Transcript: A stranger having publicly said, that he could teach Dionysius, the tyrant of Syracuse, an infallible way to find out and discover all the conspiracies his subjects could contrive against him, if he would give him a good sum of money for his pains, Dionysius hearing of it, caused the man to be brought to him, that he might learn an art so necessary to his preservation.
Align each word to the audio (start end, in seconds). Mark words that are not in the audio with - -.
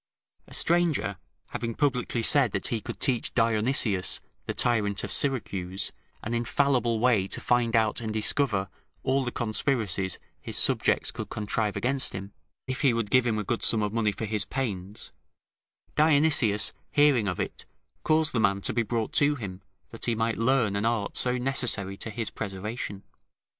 A 0.47 0.55
stranger 0.55 1.17
having 1.49 1.75
publicly 1.75 2.23
said, 2.23 2.53
that 2.53 2.69
he 2.69 2.81
could 2.81 2.99
teach 2.99 3.35
Dionysius, 3.35 4.19
the 4.47 4.53
tyrant 4.55 5.03
of 5.03 5.11
Syracuse, 5.11 5.91
an 6.23 6.33
infallible 6.33 6.99
way 6.99 7.27
to 7.27 7.39
find 7.39 7.75
out 7.75 8.01
and 8.01 8.11
discover 8.11 8.67
all 9.03 9.23
the 9.23 9.31
conspiracies 9.31 10.17
his 10.41 10.57
subjects 10.57 11.11
could 11.11 11.29
contrive 11.29 11.75
against 11.75 12.13
him, 12.13 12.33
if 12.65 12.81
he 12.81 12.95
would 12.95 13.11
give 13.11 13.27
him 13.27 13.37
a 13.37 13.43
good 13.43 13.61
sum 13.61 13.83
of 13.83 13.93
money 13.93 14.11
for 14.11 14.25
his 14.25 14.43
pains, 14.43 15.11
Dionysius 15.93 16.73
hearing 16.89 17.27
of 17.27 17.39
it, 17.39 17.67
caused 18.01 18.33
the 18.33 18.39
man 18.39 18.61
to 18.61 18.73
be 18.73 18.81
brought 18.81 19.13
to 19.13 19.35
him, 19.35 19.61
that 19.91 20.05
he 20.05 20.15
might 20.15 20.39
learn 20.39 20.75
an 20.75 20.83
art 20.83 21.15
so 21.15 21.37
necessary 21.37 21.95
to 21.97 22.09
his 22.09 22.31
preservation. 22.31 23.03